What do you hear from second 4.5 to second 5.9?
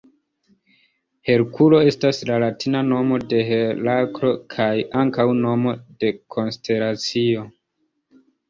kaj ankaŭ nomo